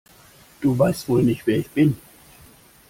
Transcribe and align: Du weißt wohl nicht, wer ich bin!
Du 0.61 0.79
weißt 0.79 1.07
wohl 1.09 1.21
nicht, 1.21 1.45
wer 1.45 1.59
ich 1.59 1.69
bin! 1.69 1.95